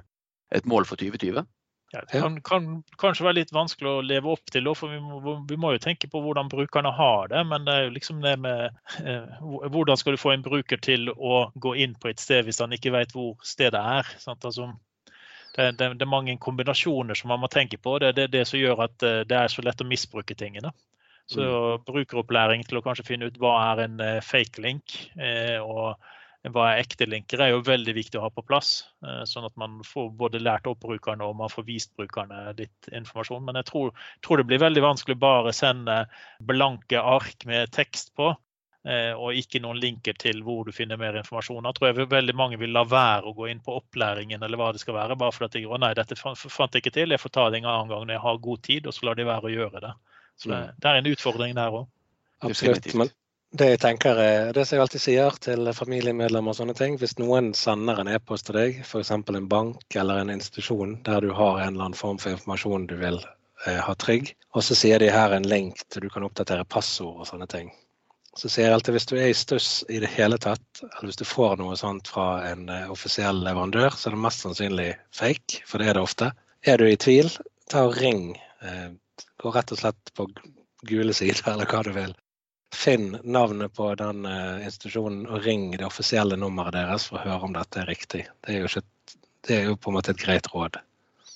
[0.54, 1.46] et mål for 2020?
[1.94, 5.36] Ja, det kan, kan kanskje være litt vanskelig å leve opp til, for vi må,
[5.46, 7.44] vi må jo tenke på hvordan brukerne har det.
[7.46, 11.12] Men det er jo liksom det med eh, hvordan skal du få en bruker til
[11.14, 14.10] å gå inn på et sted hvis han ikke vet hvor stedet er.
[14.24, 14.42] Sant?
[14.50, 14.72] Altså,
[15.54, 18.00] det, det, det, er mange kombinasjoner som man må tenke på.
[18.02, 20.74] Det er det, det, som gjør at eh, det er så lett å misbruke tingene.
[21.30, 21.86] Så mm.
[21.88, 25.94] brukeropplæring til å kanskje finne ut hva er en eh, fake link eh, og
[26.52, 28.84] hva er ekte linker, er jo veldig viktig å ha på plass.
[29.06, 32.90] Eh, sånn at man får både lært opp brukerne og man får vist brukerne litt
[32.92, 33.46] informasjon.
[33.48, 33.94] Men jeg tror,
[34.26, 36.02] tror det blir veldig vanskelig bare sende
[36.44, 38.34] blanke ark med tekst på.
[38.84, 41.64] eh, Og ikke noen linker til hvor du finner mer informasjon.
[41.64, 44.74] Da tror jeg veldig mange vil la være å gå inn på opplæringen eller hva
[44.76, 47.50] det skal være, bare fordi at nei, dette fant jeg ikke til, jeg får ta
[47.50, 49.56] det en annen gang når jeg har god tid, og så lar de være å
[49.56, 49.94] gjøre det.
[50.36, 51.88] Så det, det er en utfordring der òg.
[52.44, 52.92] Absolutt.
[53.00, 53.16] Men
[53.54, 57.20] det jeg tenker er, det som jeg alltid sier til familiemedlemmer og sånne ting, hvis
[57.20, 59.12] noen sender en e-post til deg, f.eks.
[59.14, 62.96] en bank eller en institusjon der du har en eller annen form for informasjon du
[62.98, 63.20] vil
[63.68, 67.22] eh, ha trygg, og så sier de her en link til du kan oppdatere passord
[67.22, 67.70] og sånne ting.
[68.34, 71.22] Så sier jeg alltid hvis du er i stuss i det hele tatt, eller hvis
[71.22, 75.62] du får noe sånt fra en eh, offisiell leverandør, så er det mest sannsynlig fake,
[75.70, 76.32] for det er det ofte.
[76.66, 77.30] Er du i tvil,
[77.70, 78.32] ta og ring.
[78.66, 78.90] Eh,
[79.38, 80.26] gå rett og slett på
[80.90, 82.18] gule sider, eller hva du vil.
[82.74, 87.50] Finn navnet på den uh, institusjonen og ring det offisielle nummeret deres for å høre
[87.50, 88.26] om dette er riktig.
[88.42, 90.82] Det er jo, ikke, det er jo på en måte et greit råd.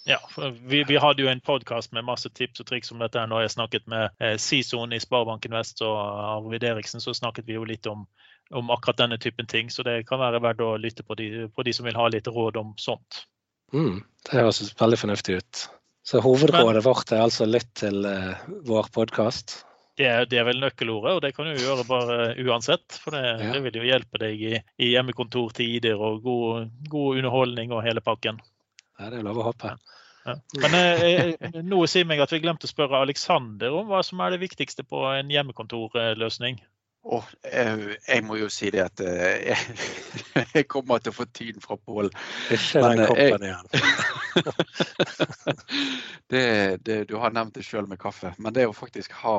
[0.08, 0.17] Ja,
[0.63, 3.19] vi, vi, hadde jo en podkast med masse tips og triks om dette.
[3.28, 7.58] Når jeg snakket med eh, Sison i Sparebanken Vest og Arvid Eriksen, så snakket vi
[7.58, 8.06] jo litt om,
[8.56, 9.67] om, akkurat denne typen ting.
[9.67, 12.30] Så det kan være verdt å lytte på de, på de som vil ha litt
[12.32, 13.26] råd om sånt.
[13.76, 15.67] Mm, det høres veldig fornuftig ut.
[16.08, 19.58] Så hovedrådet Men, vårt er altså lytt til eh, vår podkast.
[19.97, 22.99] Det, det, er vel nøkkelordet, og det kan du gjøre bare uansett.
[23.01, 23.51] For det, ja.
[23.55, 28.38] det vil jo hjelpe deg i, i hjemmekontortider og god, god underholdning og hele pakken.
[28.99, 29.73] Ja, det er lov å håpe.
[30.27, 30.36] Ja.
[30.60, 34.36] Men eh, noe sier meg at vi glemte å spørre Aleksander om hva som er
[34.36, 36.60] det viktigste på en hjemmekontorløsning.
[37.08, 39.56] Oh, jeg, jeg må jo si det at jeg,
[40.58, 42.10] jeg kommer til å få tyn fra Pål.
[42.52, 43.70] Ikke den koppen igjen.
[46.34, 46.48] det,
[46.84, 49.38] det, du har nevnt det sjøl med kaffe, men det å faktisk ha,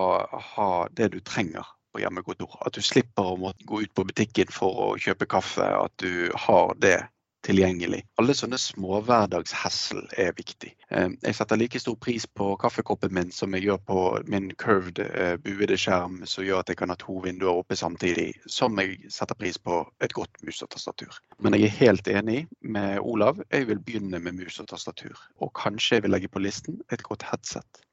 [0.54, 2.56] ha det du trenger på hjemmekontor.
[2.64, 5.68] At du slipper å måtte gå ut på butikken for å kjøpe kaffe.
[5.68, 7.02] At du har det
[7.48, 8.02] tilgjengelig.
[8.20, 10.74] Alle sånne småhverdagshessel er viktig.
[10.92, 15.00] Jeg setter like stor pris på kaffekoppen min som jeg gjør på min curved
[15.44, 19.38] buede skjerm som gjør at jeg kan ha to vinduer oppe samtidig, som jeg setter
[19.38, 21.20] pris på et godt mus og tastatur.
[21.40, 23.40] Men jeg er helt enig med Olav.
[23.52, 25.16] Jeg vil begynne med mus og tastatur.
[25.40, 27.84] Og kanskje jeg vil legge på listen et godt headset.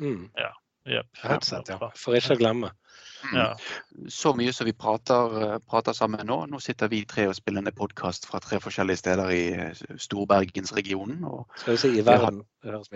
[0.00, 0.30] Mm.
[0.38, 0.52] Ja.
[0.88, 1.06] Yep.
[1.22, 1.90] Headset, ja.
[1.94, 2.72] For ikke å glemme.
[3.30, 3.56] Ja.
[4.10, 6.40] Så mye som vi prater, prater, sammen nå.
[6.50, 9.44] Nå sitter vi tre og spiller en podkast fra tre forskjellige steder i
[10.02, 11.22] Storbergensregionen.
[11.62, 12.42] Skal vi si i verden?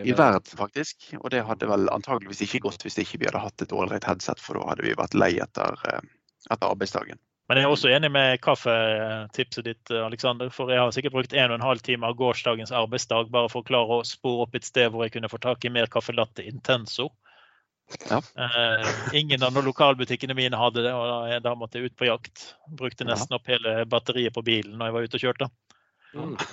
[0.02, 1.12] I verden, faktisk.
[1.20, 4.42] Og det hadde vel antageligvis ikke gått hvis ikke vi hadde hatt et ålreit headset,
[4.42, 7.22] for da hadde vi vært lei etter, etter arbeidsdagen.
[7.46, 10.50] Men jeg er også enig med kaffetipset ditt, Alexander.
[10.50, 13.62] For jeg har sikkert brukt en og en halv time av gårsdagens arbeidsdag bare for
[13.62, 16.16] å klare å spore opp et sted hvor jeg kunne få tak i mer caffè
[16.16, 17.12] latte intenso.
[18.10, 18.18] Ja.
[18.18, 22.48] Eh, ingen av lokalbutikkene mine hadde det, og da, da måtte jeg ut på jakt.
[22.78, 25.52] Brukte nesten opp hele batteriet på bilen når jeg var ute og kjørte.
[26.14, 26.36] Mm.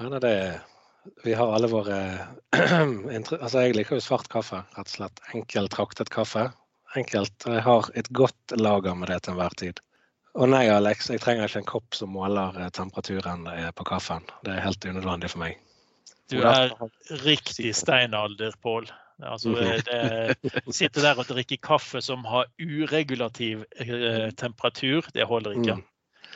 [0.00, 0.36] Ja, nei, det,
[1.20, 1.96] vi har alle våre
[2.56, 5.20] Altså, jeg liker jo svart kaffe, rett og slett.
[5.36, 6.46] Enkelt traktet kaffe
[6.96, 7.46] enkelt.
[7.46, 9.80] Jeg har et godt lager med det til enhver tid.
[10.32, 14.24] Og nei, Alex, jeg trenger ikke en kopp som måler eh, temperaturen eh, på kaffen.
[14.46, 15.58] Det er helt unødvendig for meg.
[16.32, 16.72] Du er
[17.26, 18.88] riktig steinalder, Pål.
[19.22, 19.82] Altså, mhm.
[19.86, 25.78] det, sitte der og drikke kaffe som har uregulativ eh, temperatur, det holder ikke.
[25.78, 25.88] Mm.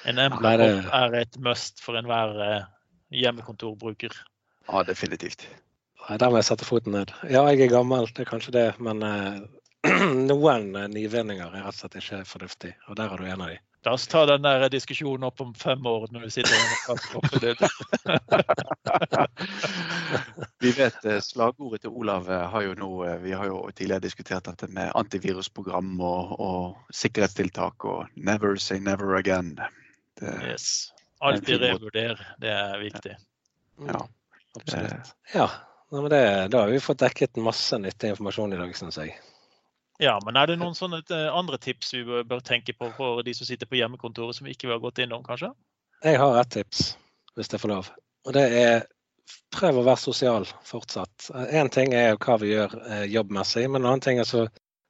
[0.06, 2.66] En MP-kopp er et must for enhver eh,
[3.10, 4.14] hjemmekontorbruker.
[4.68, 5.46] Ja, definitivt.
[6.06, 7.12] Nei, Der må jeg sette foten ned.
[7.30, 9.40] Ja, jeg er gammel, det er kanskje det, men eh,
[10.30, 13.54] noen eh, nyvinninger er rett og slett ikke fornuftig, og der er du en av
[13.54, 13.58] de.
[13.84, 17.38] La oss ta den der diskusjonen opp om fem år når vi sitter og kaffekoppen
[17.44, 17.58] din.
[20.64, 22.90] vi vet eh, slagordet til Olav eh, har jo nå
[23.22, 29.18] Vi har jo tidligere diskutert dette med antivirusprogram og, og sikkerhetstiltak og 'never say never
[29.20, 29.54] again'.
[30.20, 30.92] Det, yes.
[31.20, 32.20] Alltid revurder.
[32.40, 33.16] Det er viktig.
[33.86, 34.06] Ja.
[34.56, 35.14] Absolutt.
[35.34, 35.50] Ja,
[35.90, 39.16] det, da har vi fått dekket masse nyttig informasjon i dag, syns jeg.
[40.02, 43.32] Ja, men er det noen sånne eh, andre tips vi bør tenke på for de
[43.36, 45.54] som sitter på hjemmekontoret som vi ikke har gått innom, kanskje?
[46.04, 46.90] Jeg har et tips,
[47.38, 47.88] hvis jeg får lov.
[48.28, 48.84] Og det er
[49.56, 51.30] prøv å være sosial fortsatt.
[51.50, 54.44] Én ting er hva vi gjør eh, jobbmessig, men en annen ting er så,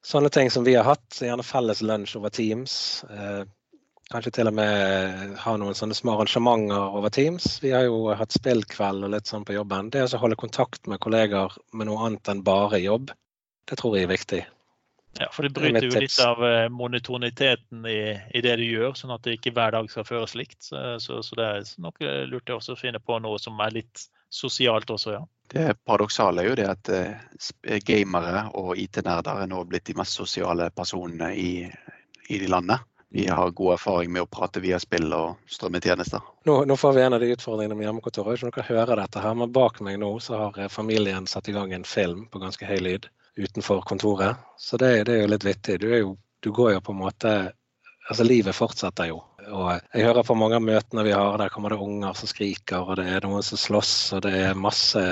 [0.07, 1.21] sånne ting som vi har hatt.
[1.21, 3.05] Gjerne felles lunsj over Teams.
[3.11, 3.45] Eh,
[4.11, 7.57] kanskje til og med ha noen sånne små arrangementer over Teams.
[7.63, 9.93] Vi har jo hatt spillkveld og litt sånn på jobben.
[9.95, 13.15] Det å holde kontakt med kolleger med noe annet enn bare jobb,
[13.67, 14.45] det tror jeg er viktig.
[15.21, 18.01] Ja, for det bryter jo litt av eh, monotoniteten i,
[18.35, 20.59] i, det du gjør, sånn at det ikke hver dag skal føres likt.
[20.69, 24.07] Så, så, så, det er nok lurt lurt å finne på noe som er litt
[24.33, 25.25] sosialt også, ja.
[25.47, 30.19] Det paradoksale er jo det at uh, gamere og IT-nerder er nå blitt de mest
[30.19, 31.51] sosiale personene i,
[32.29, 32.83] i de landet.
[33.15, 36.25] Vi har god erfaring med å prate via spill og strømmetjenester.
[36.51, 38.43] Nå, nå får vi en av de utfordringene med hjemmekontoret.
[38.43, 41.73] Ikke dere hører dette her, men bak meg nå så har familien satt i gang
[41.73, 44.37] en film på ganske høy lyd utenfor kontoret.
[44.59, 45.81] Så det, det er jo litt vittig.
[45.83, 47.37] Du, jo, du, går jo på en måte
[48.07, 49.17] Altså, livet fortsetter jo.
[49.51, 52.85] Og jeg hører på mange av møtene vi har, der kommer det unger som skriker,
[52.85, 55.03] og det er noen som slåss, og det er masse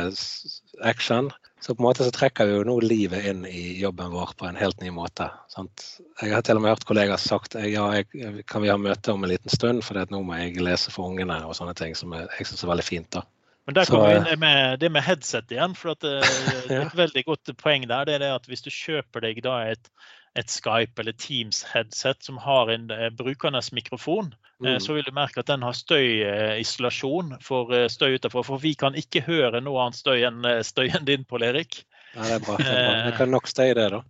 [0.78, 1.32] action.
[1.64, 4.46] Så på en måte så trekker vi jo nå livet inn i jobben vår på
[4.46, 5.26] en helt ny måte.
[5.50, 5.86] Sant?
[6.20, 9.24] Jeg har til og med hørt kollegaer sagt ja, jeg, kan vi ha møte om
[9.24, 12.28] en liten stund, for nå må jeg lese for ungene og sånne ting som jeg,
[12.38, 13.10] jeg syns er veldig fint.
[13.16, 13.24] da.
[13.66, 15.74] Men der kommer vi inn med det med headset igjen.
[15.74, 16.20] for at, eh,
[16.68, 19.40] det er Et veldig godt poeng der det er det at hvis du kjøper deg
[19.46, 19.88] da et,
[20.36, 24.80] et Skype eller Teams-headset som har en uh, brukernes mikrofon, eh, mm.
[24.84, 28.44] så vil du merke at den har støyisolasjon for støy utenfor.
[28.44, 31.84] For vi kan ikke høre noe annet støy enn støyen din, Pål Erik.
[32.14, 32.56] Ja, det er bra.
[32.60, 32.98] Det, er bra.
[33.06, 34.00] det kan nok støy, det, da.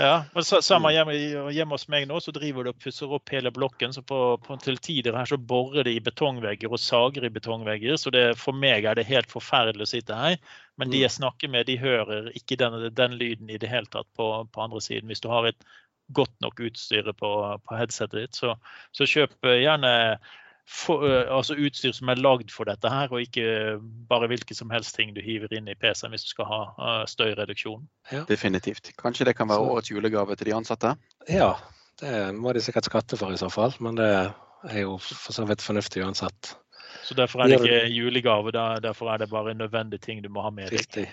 [0.00, 0.94] Ja, men Samme mm.
[0.96, 3.92] hjemme, hjemme, hos meg nå, så driver de og pusser opp hele blokken.
[3.92, 7.98] så på, på, Til tider her så borer de i betongvegger og sager i betongvegger.
[8.00, 10.38] Så det, for meg er det helt forferdelig å sitte her.
[10.80, 11.04] Men de mm.
[11.04, 14.64] jeg snakker med, de hører ikke den, den lyden i det hele tatt på, på
[14.64, 15.12] andre siden.
[15.12, 15.68] Hvis du har et
[16.12, 18.56] godt nok utstyr på, på headsetet ditt, så,
[18.96, 19.92] så kjøp gjerne
[20.68, 24.94] for, altså utstyr som er lagd for dette her, og ikke bare hvilke som helst
[24.96, 27.84] ting du hiver inn i PC-en hvis du skal ha støyreduksjon.
[28.12, 28.22] Ja.
[28.28, 28.92] Definitivt.
[29.00, 30.94] Kanskje det kan være årets julegave til de ansatte?
[31.28, 31.54] Ja,
[32.00, 33.74] det må de sikkert skatte for i så fall.
[33.82, 36.54] Men det er jo for så vidt fornuftig uansett.
[37.02, 40.44] Så derfor er det ikke julegave, derfor er det bare en nødvendig ting du må
[40.46, 40.84] ha med deg.
[40.84, 41.08] Riktig.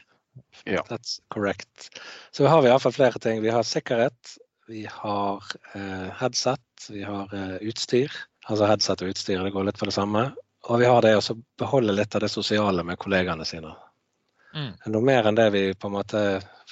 [0.66, 0.84] Ja.
[0.88, 1.90] That's correct.
[2.32, 3.42] Så har vi iallfall flere ting.
[3.44, 4.38] Vi har sikkerhet,
[4.70, 8.14] vi har eh, headset, vi har eh, utstyr
[8.50, 9.44] altså headset og utstyr.
[9.46, 10.30] Det går litt for det samme.
[10.70, 13.72] Og vi har det å beholde litt av det sosiale med kollegaene sine.
[14.56, 14.72] Mm.
[14.90, 16.22] Noe mer enn det vi på en måte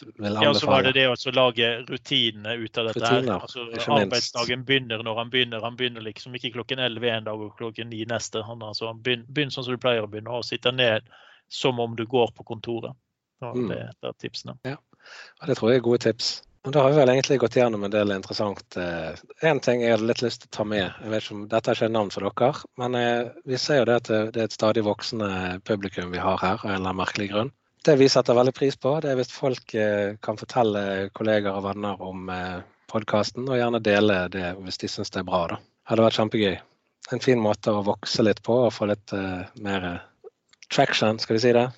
[0.01, 0.45] vil anbefale.
[0.45, 3.03] Ja, så var det det å lage rutinene ut av dette.
[3.05, 5.63] Rutiner, altså, arbeidsdagen begynner når han begynner.
[5.63, 8.43] Han begynner liksom ikke klokken 11 en dag og klokken 9 neste.
[8.47, 11.07] Han altså, begynn, begynner, sånn som du pleier å begynne, og sitte ned
[11.53, 12.97] som om du går på kontoret.
[13.45, 13.69] Mm.
[13.69, 14.57] Det, det er tipsene.
[14.65, 14.79] Ja,
[15.41, 16.39] og det tror jeg er gode tips.
[16.71, 18.75] Da har vi vel egentlig gått gjennom en del interessant.
[18.77, 20.83] Én eh, ting jeg hadde litt lyst til å ta med.
[21.03, 22.49] jeg vet ikke om Dette er ikke et navn for dere,
[22.81, 25.29] men eh, vi ser jo det at det er et stadig voksende
[25.69, 27.53] publikum vi har her, av en eller annen merkelig grunn.
[27.87, 30.83] Det vi setter veldig pris på, det er hvis folk eh, kan fortelle
[31.15, 32.27] kolleger og venner om
[32.91, 35.45] podkasten, og gjerne dele det hvis de syns det er bra.
[35.53, 35.61] da.
[35.63, 36.55] Det hadde vært kjempegøy.
[37.15, 39.13] En fin måte å vokse litt på og få litt
[39.63, 39.91] mer
[40.67, 41.69] traction, skal vi si det.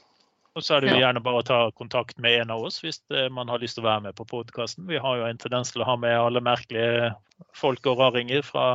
[0.60, 3.00] Og så er det jo gjerne bare å ta kontakt med en av oss hvis
[3.16, 4.88] eh, man har lyst til å være med på podkasten.
[4.90, 7.14] Vi har jo en tendens til å ha med alle merkelige
[7.56, 8.66] folk og raringer fra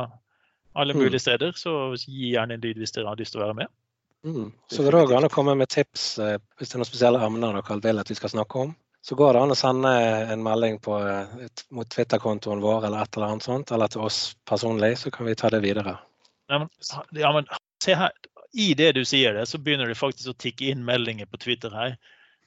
[0.75, 1.03] alle Mm.
[1.03, 1.53] mulige steder.
[1.55, 3.73] Så gi gjerne en lyd hvis dere har lyst til å være med.
[4.25, 4.49] Mm.
[4.73, 7.21] Så vil det òg an å komme med tips eh, hvis det er noen spesielle
[7.21, 8.73] emner dere vil at vi skal snakke om.
[9.05, 9.91] Så går det an å sende
[10.33, 14.33] en melding på, eh, mot Twitter-kontoen vår eller et eller annet sånt, eller til oss
[14.49, 15.99] personlig, så kan vi ta det videre.
[16.49, 16.69] Ja, men,
[17.13, 17.45] ja, men
[17.85, 18.11] se her.
[18.55, 21.73] I det du sier det, så begynner det faktisk å tikke inn meldinger på Twitter
[21.75, 21.97] her.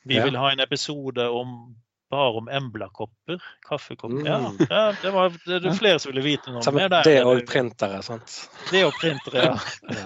[0.09, 0.25] Vi Ja.
[0.25, 1.77] vil ha en episode om
[2.11, 3.43] bare om Embla-kopper.
[3.69, 4.17] Kaffekopper.
[4.17, 4.27] Mm.
[4.27, 4.39] Ja,
[4.71, 6.87] ja, det var det er flere som ville vite noe om det.
[6.95, 7.03] der.
[7.05, 8.39] det og printere, sant.
[8.71, 9.59] Det og printere, ja.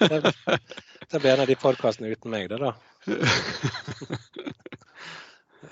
[0.00, 0.60] Ja, det,
[1.08, 2.74] det blir en av de podkastene uten meg, det, da.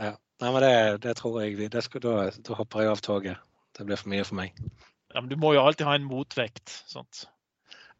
[0.00, 0.14] Ja.
[0.40, 0.72] Nei, men det,
[1.06, 3.44] det tror jeg det skal, da, da hopper jeg av toget.
[3.76, 4.56] Det blir for mye for meg.
[5.14, 5.20] ja.
[5.20, 6.68] Men du må jo alltid ha en motvekt.
[6.90, 7.26] Sant?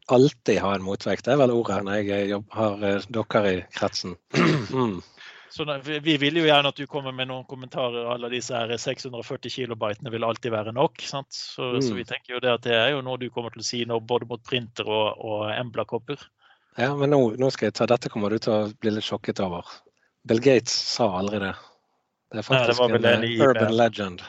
[0.07, 1.25] Alltid ha en motvekt.
[1.25, 4.17] Det er vel ordet når jeg jobber, har eh, dere i kretsen.
[4.67, 4.99] Mm.
[5.49, 8.05] Så vi vi vil jo gjerne at du kommer med noen kommentarer.
[8.11, 11.01] Alle disse her 640 kilobytene vil alltid være nok.
[11.01, 11.31] Sant?
[11.33, 11.81] Så, Mm.
[11.81, 13.79] så vi tenker jo det at det er jo noe du kommer til å si
[13.85, 16.19] nå, både mot printer og, og Embla-kopper.
[16.77, 19.39] Ja, men nå, nå skal jeg ta Dette kommer du til å bli litt sjokket
[19.41, 19.65] over.
[20.27, 21.55] Bill Gates sa aldri det.
[22.27, 24.21] Det er Nei, det faktisk en en eh, urban legend.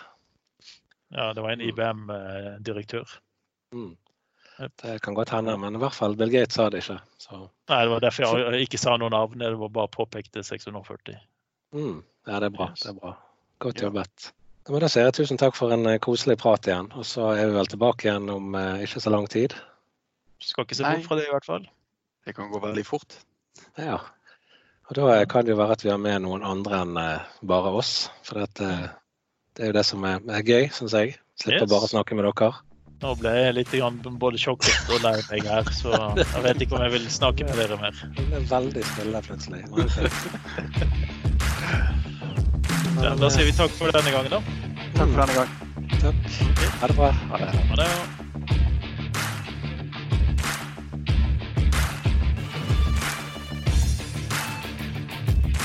[1.12, 1.60] Ja, det var en.
[1.60, 3.18] IBM-direktør.
[3.74, 3.96] Mm.
[4.58, 6.98] Det kan godt hende, men i hvert fall Bill Gates sa det ikke.
[7.22, 7.36] Så
[7.70, 9.38] Nei, det var derfor jeg ikke sa noe navn.
[9.38, 11.14] Det var bare påpekte 640.
[11.76, 12.02] mm.
[12.26, 12.70] ja, det er bra.
[12.72, 12.82] Yes.
[12.82, 13.14] Det er bra.
[13.62, 14.32] Godt jobbet.
[14.66, 16.90] Ja, men da sier jeg tusen takk for en eh, koselig prat igjen.
[16.98, 19.54] Og så er vi vel tilbake igjen om eh, ikke så lang tid.
[20.44, 21.64] Skal ikke se bort fra det, i hvert fall.
[22.26, 23.16] Det kan gå veldig fort.
[23.78, 23.96] Ja.
[24.88, 27.26] Og da eh, kan det jo være at vi har med noen andre enn eh,
[27.46, 27.94] bare oss.
[28.26, 28.88] For det, eh,
[29.56, 31.16] det er jo det som er, er gøy, syns jeg.
[31.38, 31.72] Slipper Yes.
[31.72, 32.52] bare å snakke med dere.
[32.98, 33.74] Nå ble jeg litt
[34.18, 37.60] både sjokket og lei meg her, så jeg vet ikke om jeg vil snakke med
[37.62, 38.00] dere mer.
[38.18, 39.62] Hun er veldig stille plutselig.
[42.98, 44.42] Men da sier vi takk for denne gangen, da.
[44.98, 45.58] Takk for denne gang.
[45.98, 46.32] Takk.
[46.80, 47.12] Ha det bra.
[47.30, 47.52] Ha det.
[47.70, 48.17] Ha det.